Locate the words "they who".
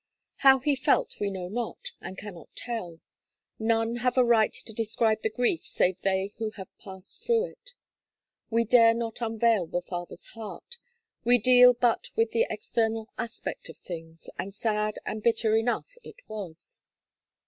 6.01-6.49